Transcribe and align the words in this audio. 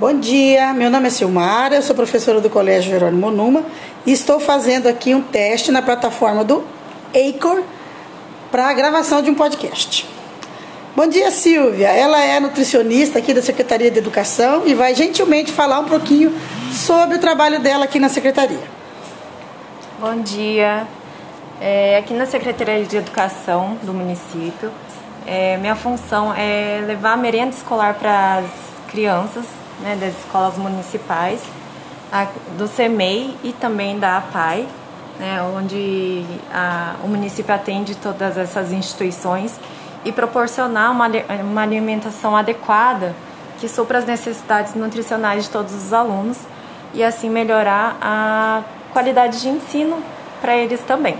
Bom 0.00 0.18
dia, 0.18 0.72
meu 0.72 0.88
nome 0.88 1.08
é 1.08 1.10
Silmara, 1.10 1.74
eu 1.74 1.82
sou 1.82 1.94
professora 1.94 2.40
do 2.40 2.48
Colégio 2.48 2.90
Jerônimo 2.90 3.30
Numa 3.30 3.62
e 4.06 4.12
estou 4.12 4.40
fazendo 4.40 4.86
aqui 4.86 5.14
um 5.14 5.20
teste 5.20 5.70
na 5.70 5.82
plataforma 5.82 6.42
do 6.42 6.64
Acor 7.14 7.62
para 8.50 8.70
a 8.70 8.72
gravação 8.72 9.20
de 9.20 9.30
um 9.30 9.34
podcast. 9.34 10.08
Bom 10.96 11.06
dia, 11.06 11.30
Silvia. 11.30 11.88
Ela 11.88 12.18
é 12.24 12.40
nutricionista 12.40 13.18
aqui 13.18 13.34
da 13.34 13.42
Secretaria 13.42 13.90
de 13.90 13.98
Educação 13.98 14.62
e 14.64 14.72
vai 14.72 14.94
gentilmente 14.94 15.52
falar 15.52 15.80
um 15.80 15.84
pouquinho 15.84 16.34
sobre 16.72 17.16
o 17.16 17.18
trabalho 17.18 17.60
dela 17.60 17.84
aqui 17.84 17.98
na 17.98 18.08
Secretaria. 18.08 18.64
Bom 19.98 20.22
dia. 20.22 20.88
É, 21.60 21.98
aqui 21.98 22.14
na 22.14 22.24
Secretaria 22.24 22.86
de 22.86 22.96
Educação 22.96 23.76
do 23.82 23.92
município, 23.92 24.72
é, 25.26 25.58
minha 25.58 25.76
função 25.76 26.32
é 26.34 26.82
levar 26.86 27.12
a 27.12 27.16
merenda 27.18 27.54
escolar 27.54 27.92
para 27.96 28.38
as 28.38 28.90
crianças 28.90 29.59
né, 29.82 29.96
das 29.96 30.16
escolas 30.18 30.56
municipais, 30.56 31.40
a, 32.12 32.26
do 32.56 32.66
CEMEI 32.66 33.36
e 33.42 33.52
também 33.52 33.98
da 33.98 34.18
APAI, 34.18 34.66
né, 35.18 35.42
onde 35.42 36.24
a, 36.52 36.96
o 37.04 37.08
município 37.08 37.54
atende 37.54 37.94
todas 37.94 38.36
essas 38.36 38.72
instituições 38.72 39.58
e 40.04 40.12
proporcionar 40.12 40.90
uma, 40.90 41.06
uma 41.42 41.62
alimentação 41.62 42.36
adequada 42.36 43.14
que 43.58 43.68
supra 43.68 43.98
as 43.98 44.06
necessidades 44.06 44.74
nutricionais 44.74 45.44
de 45.44 45.50
todos 45.50 45.74
os 45.74 45.92
alunos 45.92 46.38
e 46.94 47.04
assim 47.04 47.28
melhorar 47.28 47.96
a 48.00 48.62
qualidade 48.92 49.40
de 49.40 49.48
ensino 49.48 50.02
para 50.40 50.56
eles 50.56 50.80
também. 50.80 51.16